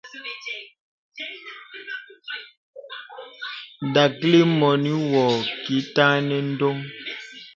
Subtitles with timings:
[3.93, 5.23] Dəklì mɔnì wɔ
[5.63, 6.77] kì tənə ǹdɔŋ.